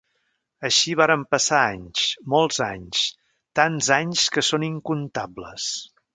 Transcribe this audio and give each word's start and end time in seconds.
Així 0.69 0.95
varen 1.01 1.25
passar 1.33 1.59
anys, 1.73 2.05
molts 2.35 2.59
anys, 2.69 3.03
tants 3.61 3.93
anys 4.01 4.27
que 4.37 4.47
són 4.49 4.69
incomptables. 4.71 5.71